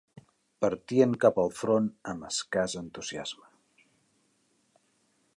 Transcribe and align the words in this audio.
Partien 0.63 1.11
cap 1.25 1.35
al 1.43 1.51
front 1.57 1.89
amb 2.13 2.25
escàs 2.29 2.75
entusiasme. 2.81 3.49